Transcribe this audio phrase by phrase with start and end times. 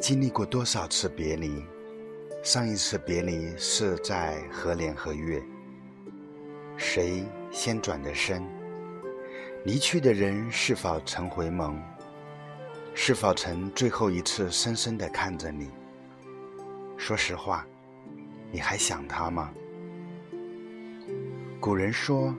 [0.00, 1.62] 经历过多少次别离？
[2.42, 5.42] 上一次别离是在何年何月？
[6.78, 8.42] 谁先转的身？
[9.66, 11.74] 离去的人是否曾回眸？
[12.94, 15.68] 是否曾最后一次深深地看着你？
[16.96, 17.66] 说实话，
[18.50, 19.52] 你还想他吗？
[21.60, 22.34] 古人说：“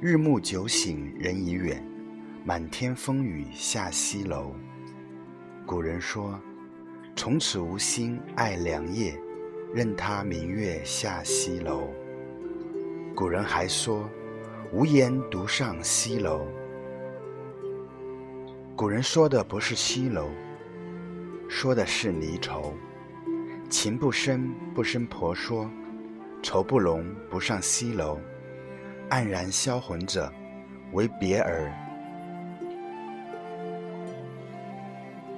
[0.00, 1.84] 日暮酒醒人已远，
[2.44, 4.54] 满天风雨下西楼。”
[5.66, 6.40] 古人说
[7.20, 9.14] ：“从此无心爱良夜，
[9.74, 11.86] 任他明月下西楼。”
[13.14, 14.08] 古人还说
[14.72, 16.46] ：“无言独上西楼。”
[18.74, 20.30] 古人说的不是西楼，
[21.46, 22.72] 说的是离愁。
[23.68, 25.70] 情不深不生婆娑，
[26.42, 28.18] 愁不浓不上西楼。
[29.10, 30.32] 黯然销魂者，
[30.92, 31.70] 为别耳。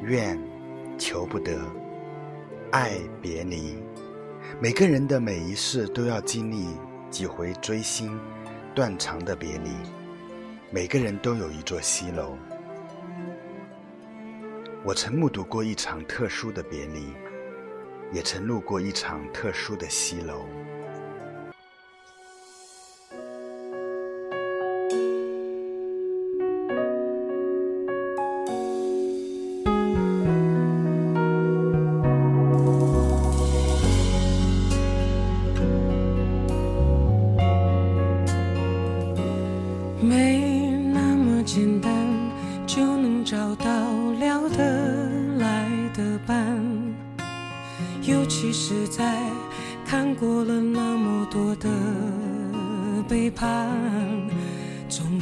[0.01, 0.39] 愿
[0.99, 1.59] 求不得，
[2.71, 3.83] 爱别离。
[4.61, 6.69] 每个人的每一世都要经历
[7.11, 8.19] 几回追星
[8.75, 9.71] 断肠的别离。
[10.71, 12.37] 每个人都有一座西楼。
[14.85, 17.13] 我曾目睹过一场特殊的别离，
[18.13, 20.47] 也曾路过一场特殊的西楼。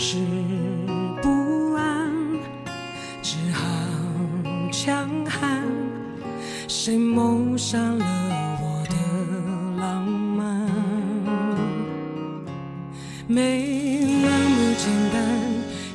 [0.03, 0.17] 是
[1.21, 2.11] 不安，
[3.21, 3.63] 只好
[4.73, 5.63] 强悍。
[6.67, 8.07] 谁谋杀了
[8.63, 8.95] 我的
[9.79, 10.67] 浪漫？
[13.27, 15.23] 没那么简单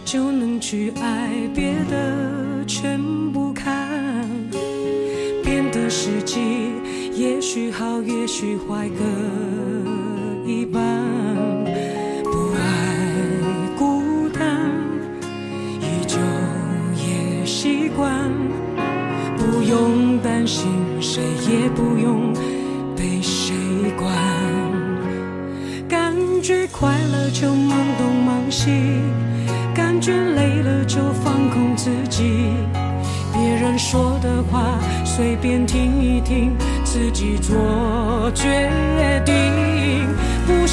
[0.05, 3.01] 就能去爱，别的全
[3.33, 4.29] 不看，
[5.43, 6.39] 变得实际。
[7.15, 9.03] 也许好，也许坏，各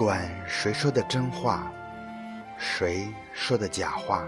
[0.00, 1.70] 管谁说的真话，
[2.56, 4.26] 谁说的假话，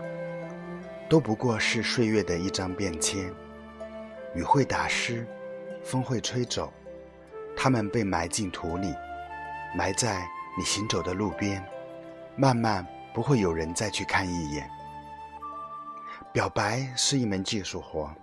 [1.09, 3.33] 都不过是岁月的一张便签。
[4.35, 5.27] 雨会打湿，
[5.83, 6.71] 风会吹走，
[7.57, 8.95] 它们被埋进土里，
[9.75, 11.65] 埋在你行走的路边，
[12.37, 14.69] 慢慢不会有人再去看一眼。
[16.35, 18.15] 表白是一门技术活，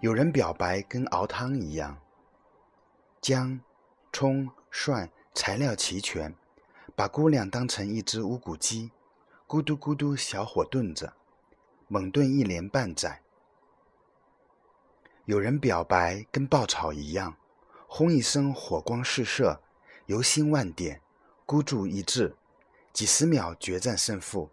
[0.00, 1.98] 有人表白跟熬汤一样，
[3.20, 3.60] 姜、
[4.10, 6.34] 葱、蒜材料齐全。
[6.98, 8.90] 把姑娘当成一只乌骨鸡，
[9.46, 11.12] 咕嘟咕嘟小火炖着，
[11.86, 13.22] 猛炖一年半载。
[15.24, 17.36] 有人表白跟爆炒一样，
[17.86, 19.60] 轰一声火光四射，
[20.06, 21.00] 油星万点，
[21.46, 22.34] 孤注一掷，
[22.92, 24.50] 几十秒决战胜负，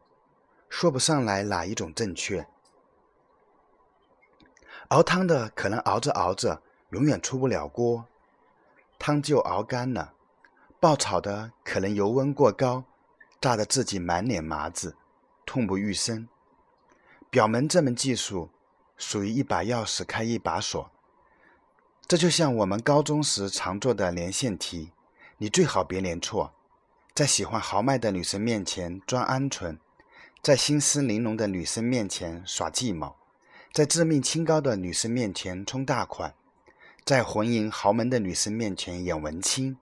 [0.70, 2.46] 说不上来哪一种正确。
[4.90, 6.62] 熬汤的可能熬着熬着
[6.92, 8.06] 永远出不了锅，
[9.00, 10.14] 汤就熬干了。
[10.86, 12.84] 爆炒的可能油温过高，
[13.42, 14.96] 炸得自己满脸麻子，
[15.44, 16.28] 痛不欲生。
[17.32, 18.52] 表门这门技术，
[18.96, 20.92] 属于一把钥匙开一把锁。
[22.06, 24.92] 这就像我们高中时常做的连线题，
[25.40, 26.54] 你最好别连错。
[27.16, 29.80] 在喜欢豪迈的女生面前装鹌鹑，
[30.44, 33.16] 在心思玲珑的女生面前耍计谋，
[33.74, 36.36] 在自命清高的女生面前充大款，
[37.04, 39.80] 在浑淫豪门的女生面前演文青。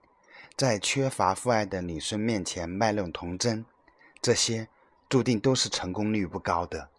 [0.56, 3.64] 在缺乏父爱的女生面前卖弄童真，
[4.22, 4.68] 这些
[5.08, 6.90] 注定都是成功率不高的。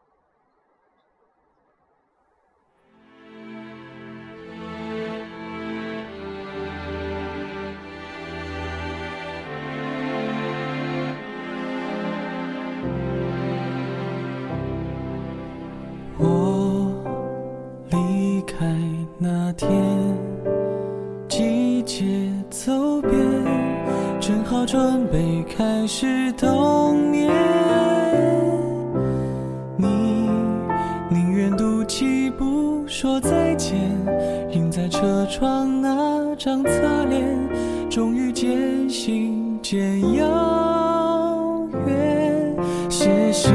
[24.76, 27.32] 准备开始冬眠。
[29.78, 29.88] 你
[31.10, 33.80] 宁愿赌气不说再见，
[34.52, 36.70] 印在车窗那张侧
[37.06, 37.26] 脸，
[37.90, 42.54] 终于渐行渐遥远。
[42.90, 43.50] 谢谢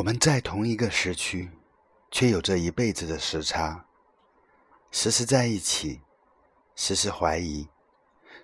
[0.00, 1.50] 我们在同一个时区，
[2.10, 3.84] 却有着一辈子的时差，
[4.90, 6.00] 时时在一起，
[6.74, 7.68] 时时怀疑，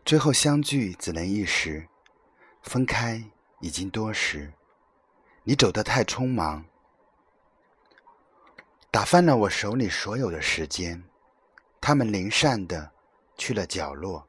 [0.05, 1.89] 最后相聚只能一时，
[2.61, 3.25] 分开
[3.61, 4.53] 已经多时。
[5.45, 6.63] 你走得太匆忙，
[8.91, 11.03] 打翻了我手里所有的时间，
[11.81, 12.93] 他们零散的
[13.39, 14.29] 去了角落。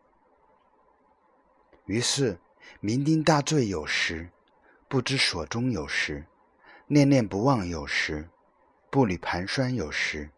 [1.88, 2.40] 于是
[2.82, 4.30] 酩酊大醉有时，
[4.88, 6.26] 不知所终有时。
[6.90, 8.30] 念念不忘有时，
[8.90, 10.30] 步履蹒跚有时，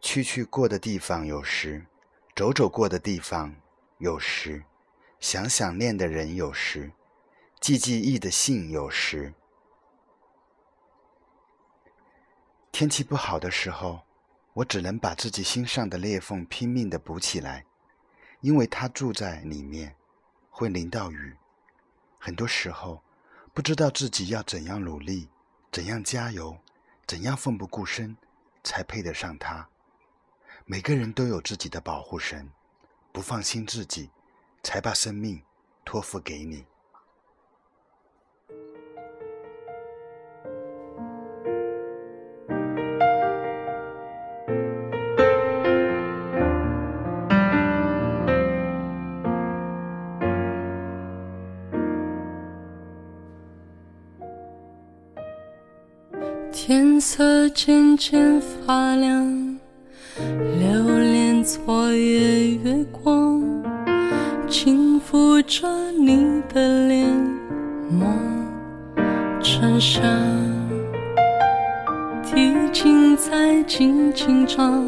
[0.00, 1.84] 去去过的地方有时，
[2.36, 3.52] 走走过的地方
[3.98, 4.62] 有时，
[5.18, 6.92] 想想念的人有时，
[7.60, 9.34] 寄寄忆的信有时。
[12.70, 14.02] 天气不好的时候，
[14.52, 17.66] 我只能把自己心上的裂缝拼命的补起来，
[18.40, 19.96] 因为它住在里面，
[20.48, 21.36] 会淋到雨。
[22.20, 23.02] 很多时候，
[23.52, 25.28] 不知道自己要怎样努力。
[25.70, 26.58] 怎样加油，
[27.06, 28.16] 怎样奋不顾身，
[28.64, 29.68] 才配得上他？
[30.64, 32.50] 每个人都有自己的保护神，
[33.12, 34.10] 不放心自己，
[34.62, 35.42] 才把生命
[35.84, 36.64] 托付给你。
[56.96, 59.58] 天色渐渐发亮，
[60.58, 63.42] 留恋昨夜月光，
[64.48, 67.06] 轻抚着你的脸，
[67.90, 68.08] 梦
[69.42, 70.02] 成香。
[72.24, 74.82] 提琴在轻轻唱，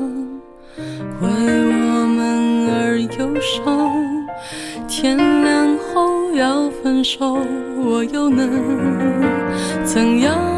[1.20, 4.26] 为我们而忧伤。
[4.88, 7.36] 天亮后要分手，
[7.84, 8.48] 我又能
[9.84, 10.57] 怎样？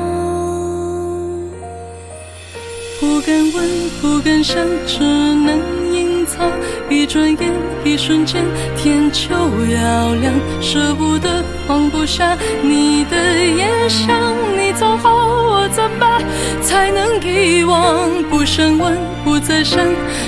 [3.01, 5.59] 不敢问，不敢想，只能
[5.91, 6.51] 隐藏。
[6.91, 7.51] 一转眼，
[7.83, 8.45] 一瞬间，
[8.77, 14.37] 天就要亮，舍不得，放不下你的眼香。
[14.55, 16.21] 你走后，我怎么
[16.61, 18.11] 才能遗忘？
[18.25, 19.79] 不深问，不再想，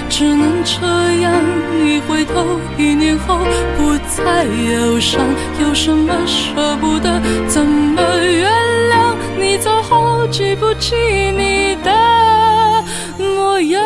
[0.08, 0.86] 只能这
[1.20, 1.34] 样。
[1.84, 3.40] 一回头，一年后，
[3.76, 5.20] 不再忧伤。
[5.60, 7.20] 有什么舍不得？
[7.46, 8.50] 怎么原
[8.90, 9.14] 谅？
[9.38, 10.96] 你走后，记不起
[11.36, 12.21] 你的。
[13.52, 13.82] 模样。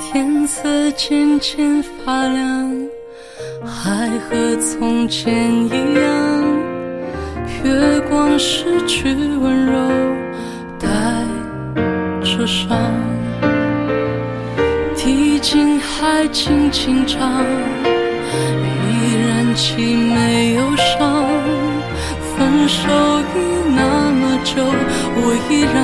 [0.00, 2.72] 天色渐渐发亮，
[3.66, 6.44] 还和从前一样，
[7.64, 9.76] 月光失去温柔，
[10.78, 10.88] 带
[12.22, 13.07] 着伤。
[16.00, 17.44] 还轻轻唱，
[17.82, 17.88] 依
[19.26, 21.26] 然凄美忧伤。
[22.36, 22.86] 分手
[23.34, 23.36] 已
[23.74, 24.62] 那么久，
[25.16, 25.76] 我依然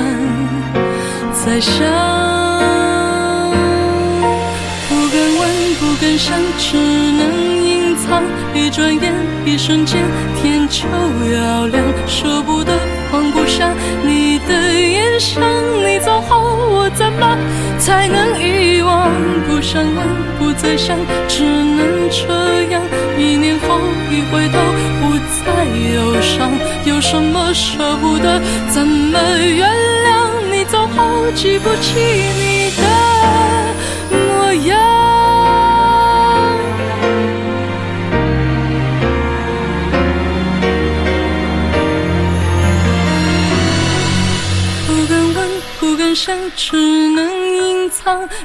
[1.33, 1.75] 在想。
[4.87, 5.43] 不敢问，
[5.81, 7.21] 不敢想，只能
[7.65, 8.23] 隐藏。
[8.53, 9.13] 一转眼，
[9.45, 10.01] 一瞬间
[10.41, 10.87] 天就
[11.35, 12.71] 要亮，舍不得
[13.11, 13.69] 放不下
[14.01, 15.43] 你的眼神
[15.85, 16.39] 你走后
[16.71, 17.37] 我怎么
[17.79, 18.34] 才能？
[19.65, 19.97] 不想问，
[20.37, 20.95] 不再想，
[21.27, 22.79] 只能这样。
[23.17, 23.79] 一年后
[24.11, 24.59] 一回头，
[25.01, 26.51] 不再忧伤，
[26.85, 28.39] 有什么舍不得？
[28.69, 30.29] 怎么原谅？
[30.51, 32.83] 你走后记不起你的
[34.11, 34.77] 模样。
[44.85, 45.49] 不敢问，
[45.79, 47.44] 不敢想，只能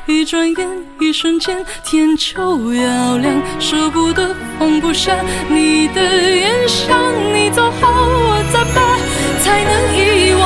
[0.07, 0.69] 一转眼，
[1.01, 3.41] 一瞬间，天就要亮。
[3.59, 5.15] 舍不得，放不下
[5.49, 6.97] 你的眼想
[7.35, 8.81] 你走后，我怎么
[9.43, 10.43] 才能遗忘？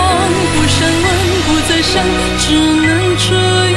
[0.55, 1.07] 不想问，
[1.47, 2.03] 不再想，
[2.39, 3.27] 只能这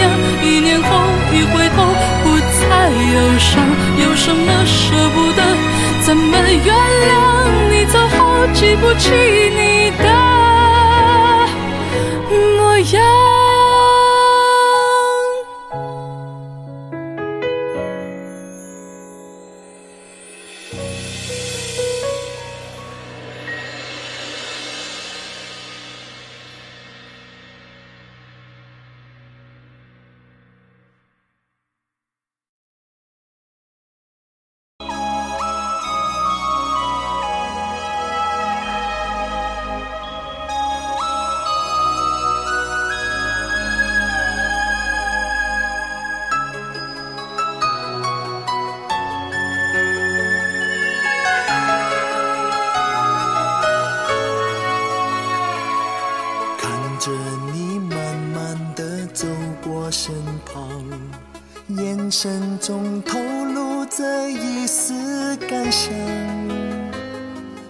[0.01, 0.05] 样。
[0.43, 0.89] 一年后，
[1.31, 1.77] 一回头，
[2.23, 2.25] 不
[2.57, 3.63] 再忧伤。
[4.03, 4.75] 有什么舍
[5.13, 5.39] 不得？
[6.03, 7.15] 怎么原谅？
[7.69, 10.36] 你走后，记不起你的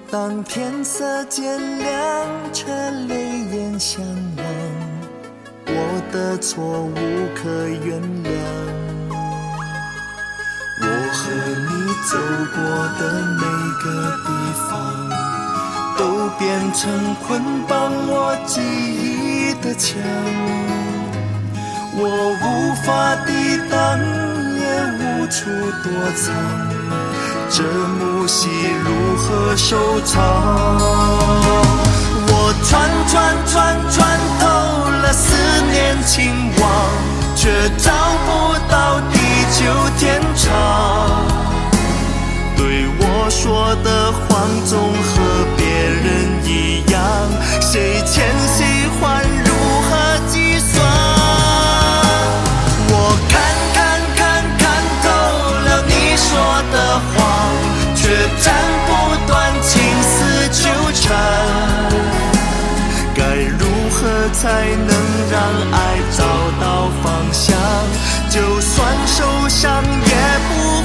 [0.09, 2.65] 当天色渐亮，却
[3.09, 4.01] 泪眼相
[4.37, 4.45] 望，
[5.65, 6.95] 我的错无
[7.35, 7.49] 可
[7.83, 8.25] 原谅。
[10.79, 11.19] 我和
[11.67, 11.69] 你
[12.07, 12.17] 走
[12.55, 12.57] 过
[12.97, 13.01] 的
[13.35, 13.43] 每
[13.83, 13.85] 个
[14.23, 14.27] 地
[14.69, 14.71] 方，
[15.97, 16.01] 都
[16.39, 16.87] 变成
[17.27, 17.27] 捆
[17.67, 19.91] 绑我记忆的墙，
[21.97, 22.45] 我无
[22.85, 22.87] 法
[23.25, 23.29] 抵
[23.69, 23.75] 挡。
[24.57, 25.37] 也无处
[25.83, 26.33] 躲藏，
[27.57, 28.49] 这幕戏
[28.85, 30.15] 如何收场？
[32.27, 33.97] 我穿穿穿穿
[34.39, 34.45] 透
[35.01, 35.33] 了思
[35.71, 36.69] 念情网，
[37.35, 37.91] 却找
[38.27, 39.17] 不到地
[39.57, 39.65] 久
[39.97, 40.45] 天长。
[42.55, 45.17] 对我说的谎总和
[45.57, 46.05] 别人
[46.45, 47.01] 一样，
[47.59, 48.03] 谁
[56.71, 57.07] 的话
[57.95, 58.07] 却
[58.41, 58.53] 斩
[58.85, 58.89] 不
[59.27, 61.03] 断情丝纠缠。
[63.15, 63.21] 该
[63.57, 64.91] 如何才能
[65.31, 65.35] 让
[65.71, 65.75] 爱
[66.15, 66.23] 找
[66.61, 67.55] 到方向？
[68.29, 70.13] 就算受伤也
[70.47, 70.76] 不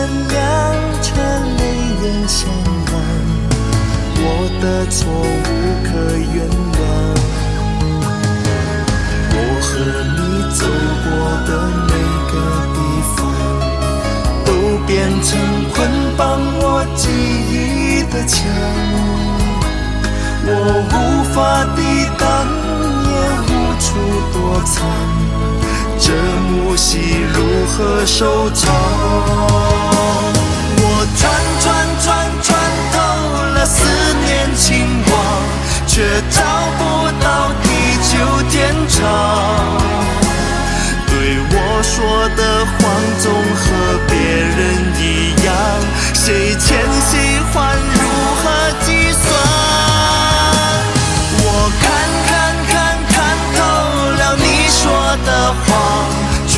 [0.00, 0.40] 色渐亮，
[1.02, 1.62] 却泪
[2.02, 2.48] 眼相
[2.90, 2.92] 望，
[4.16, 4.24] 我
[4.62, 5.48] 的错无
[5.84, 6.36] 可原
[6.72, 6.78] 谅。
[9.32, 9.68] 我和
[10.16, 10.18] 你
[10.56, 10.58] 走
[11.04, 11.08] 过
[11.46, 11.48] 的
[11.88, 11.92] 每
[12.30, 12.34] 个
[12.74, 12.78] 地
[13.14, 13.18] 方，
[14.46, 14.48] 都
[14.86, 14.88] 变
[15.22, 15.28] 成
[15.74, 15.76] 捆
[16.16, 16.20] 绑
[16.60, 16.64] 我
[16.96, 17.02] 记
[17.52, 17.54] 忆
[18.10, 18.38] 的墙，
[20.46, 20.48] 我
[20.88, 20.94] 无
[21.34, 21.36] 法
[21.76, 21.78] 抵
[22.18, 22.24] 挡。
[23.10, 23.86] 也无处
[24.32, 24.34] 躲
[24.64, 24.78] 藏，
[26.02, 26.98] 这幕戏
[27.34, 28.74] 如何收场？
[30.78, 30.82] 我
[31.14, 31.66] 穿穿
[32.00, 32.08] 穿
[32.42, 32.48] 穿
[32.90, 32.96] 透
[33.52, 33.84] 了思
[34.24, 35.12] 念情网，
[35.86, 36.42] 却找
[36.78, 36.80] 不
[37.22, 37.68] 到地
[38.08, 38.16] 久
[38.48, 38.98] 天长。
[41.06, 41.12] 对
[41.52, 42.78] 我说的谎
[43.20, 43.60] 总和
[44.08, 44.58] 别人
[44.98, 45.52] 一样，
[46.14, 46.66] 谁欠
[47.10, 48.00] 谁还，如
[48.40, 48.48] 何
[48.86, 49.59] 计算？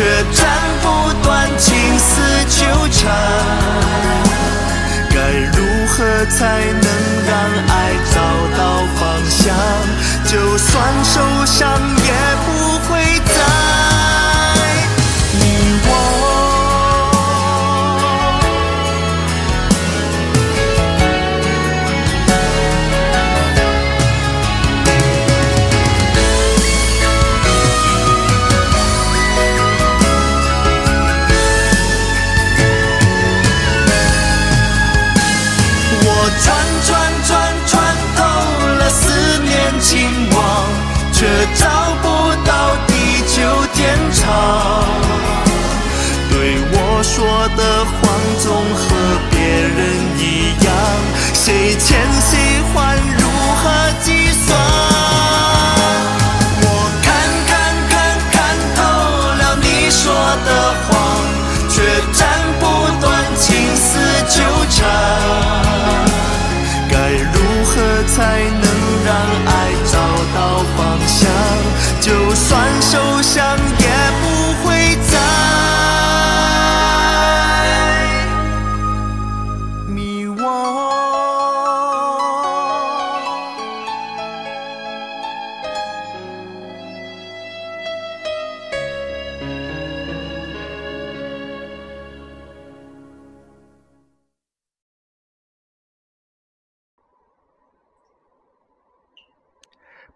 [0.03, 0.51] 却斩
[0.83, 3.07] 不断情丝纠缠。
[5.15, 5.17] 该
[5.57, 6.87] 如何才能
[7.29, 7.33] 让
[7.69, 7.73] 爱
[8.13, 8.19] 找
[8.59, 8.61] 到
[8.97, 9.55] 方向？
[10.25, 12.13] 就算受伤，也
[12.45, 12.49] 不
[12.89, 12.91] 会
[47.57, 47.85] 的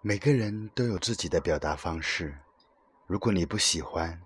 [0.09, 2.39] 每个人都有自己的表达方式，
[3.09, 4.23] 如果你不喜欢，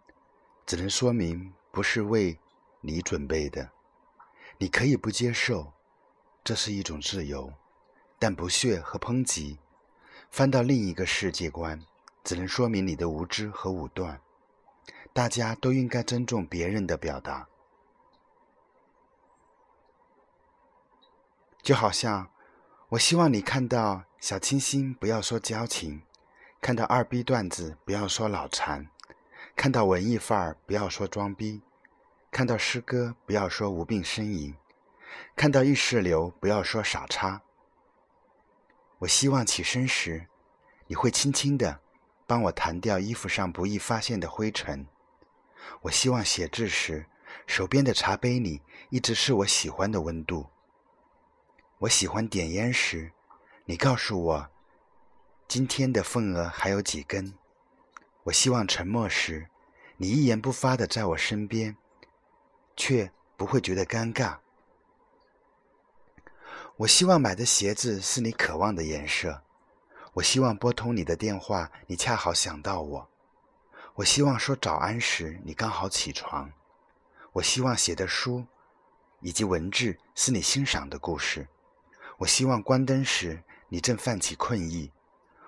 [0.67, 2.39] 只能说明不是为
[2.83, 3.71] 你准备的。
[4.59, 5.73] 你可以不接受，
[6.45, 7.55] 这是一种自由，
[8.19, 9.59] 但不屑和抨击，
[10.31, 11.83] 翻到另一个世界观，
[12.23, 14.21] 只能说明你的无知和武断。
[15.15, 17.49] 大家都应该尊重别人的表达，
[21.63, 22.31] 就好像
[22.91, 26.03] 我希望你看到小清新，不要说矫情；
[26.61, 28.85] 看到二逼段子，不要说脑残；
[29.57, 31.63] 看到文艺范儿，不要说装逼；
[32.31, 34.53] 看到诗歌，不要说无病呻吟；
[35.35, 37.41] 看到意识流，不要说傻叉。
[38.99, 40.27] 我希望起身时，
[40.87, 41.81] 你会轻轻的
[42.27, 44.87] 帮我弹掉衣服上不易发现的灰尘。
[45.81, 47.07] 我希望写字时，
[47.47, 50.51] 手边的茶杯里一直是我喜欢的温度。
[51.79, 53.13] 我喜欢点烟时，
[53.71, 54.51] 你告诉我
[55.47, 57.33] 今天的份额还有几根。
[58.25, 59.49] 我希望沉默时，
[59.97, 61.77] 你一言不发的在我身边，
[62.77, 64.39] 却不会觉得尴尬。
[66.79, 69.41] 我希望买的鞋子是你渴望的颜色。
[70.15, 73.09] 我希望拨通你的电话，你恰好想到我。
[73.95, 76.51] 我希望说早安时，你刚好起床。
[77.35, 78.45] 我希望写的书
[79.21, 81.47] 以及文字是你欣赏的故事。
[82.19, 84.93] 我希望关灯时，你正泛起困意。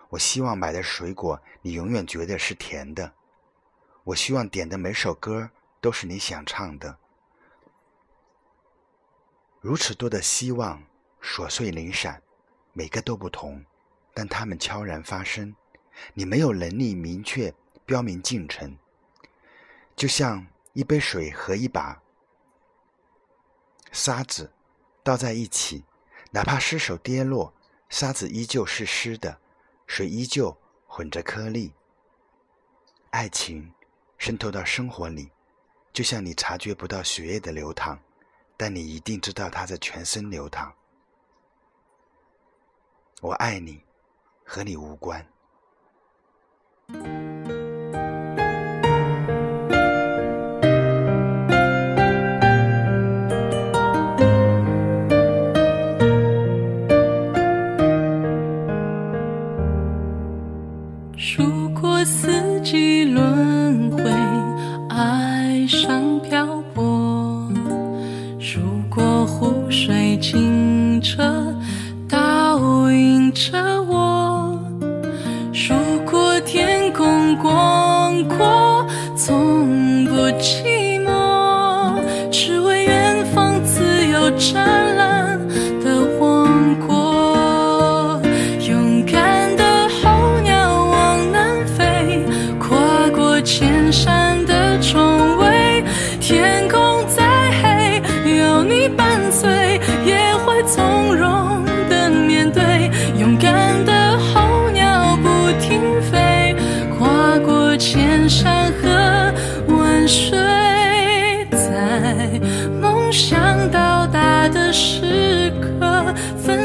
[0.09, 3.13] 我希望买的水果，你永远觉得是甜的。
[4.05, 6.99] 我希望点的每首歌都是你想唱的。
[9.61, 10.83] 如此多的希望，
[11.23, 12.23] 琐碎零散，
[12.73, 13.65] 每个都不同，
[14.13, 15.55] 但它们悄然发生。
[16.15, 17.55] 你没有能力明确
[17.85, 18.77] 标明进程，
[19.95, 22.03] 就像一杯水和一把
[23.93, 24.53] 沙子
[25.03, 25.85] 倒在一起，
[26.31, 27.53] 哪怕失手跌落，
[27.93, 29.39] 沙子依旧是湿的，
[29.87, 31.75] 水依旧混着颗粒。
[33.11, 33.71] 爱情
[34.17, 35.31] 渗透到生活里，
[35.93, 37.99] 就像你察觉不到血液的流淌，
[38.57, 40.75] 但你一定知道它在全身流淌。
[43.21, 43.85] 我爱你，
[44.43, 45.31] 和你无关。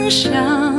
[0.10, 0.77] 想。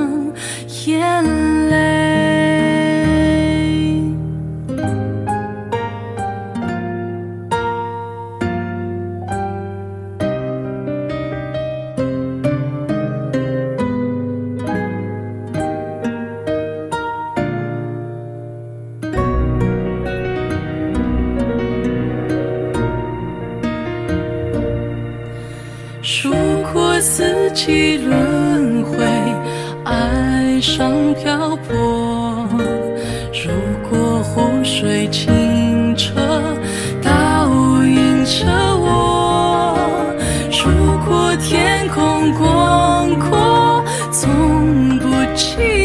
[40.76, 45.77] 如果天空广阔，从不寂寞。